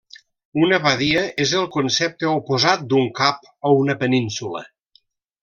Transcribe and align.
Una 0.67 0.77
badia 0.85 1.21
és 1.45 1.53
el 1.59 1.67
concepte 1.75 2.31
oposat 2.31 2.87
d'un 2.95 3.07
cap 3.21 3.45
o 3.71 3.75
una 3.83 3.99
península. 4.01 4.65